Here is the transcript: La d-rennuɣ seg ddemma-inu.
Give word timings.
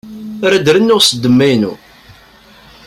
La 0.51 0.57
d-rennuɣ 0.65 0.99
seg 1.03 1.15
ddemma-inu. 1.17 1.73